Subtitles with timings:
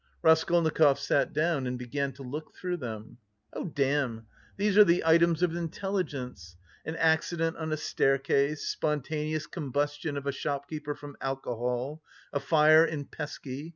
[0.23, 3.19] Raskolnikov sat down and began to look through them.
[3.53, 4.25] "Oh, damn...
[4.57, 6.55] these are the items of intelligence.
[6.83, 12.01] An accident on a staircase, spontaneous combustion of a shopkeeper from alcohol,
[12.33, 13.69] a fire in Peski...